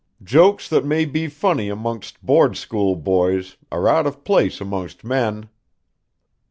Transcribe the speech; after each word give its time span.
Jokes 0.23 0.67
that 0.67 0.83
may 0.83 1.05
be 1.05 1.27
funny 1.27 1.69
amongst 1.69 2.25
board 2.25 2.57
school 2.57 2.95
boys 2.95 3.57
are 3.71 3.87
out 3.87 4.07
of 4.07 4.23
place 4.23 4.59
amongst 4.59 5.03
men. 5.03 5.47